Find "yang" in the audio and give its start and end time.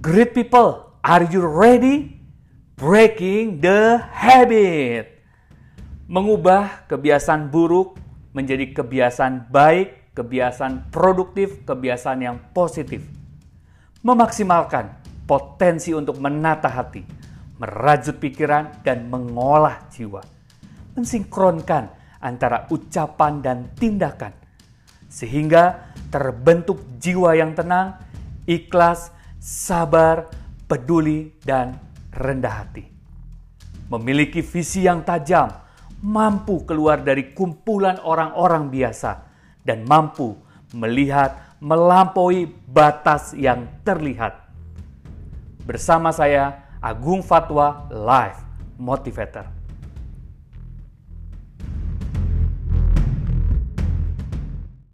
12.24-12.40, 27.36-27.52, 34.86-35.02, 43.34-43.66